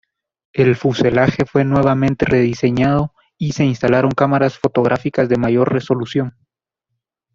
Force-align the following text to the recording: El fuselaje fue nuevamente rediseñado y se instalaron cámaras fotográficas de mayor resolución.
El 0.53 0.75
fuselaje 0.75 1.45
fue 1.45 1.63
nuevamente 1.63 2.25
rediseñado 2.25 3.13
y 3.37 3.51
se 3.51 3.65
instalaron 3.65 4.09
cámaras 4.09 4.57
fotográficas 4.57 5.29
de 5.29 5.37
mayor 5.37 5.71
resolución. 5.71 6.35